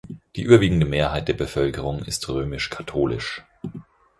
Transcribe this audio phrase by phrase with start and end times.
[0.35, 3.43] Die überwiegende Mehrheit der Bevölkerung ist römisch-katholisch.